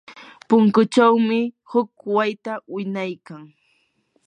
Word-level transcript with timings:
punkuchawmi 0.47 1.39
huk 1.71 1.91
wayta 2.15 2.53
winaykan. 2.73 3.43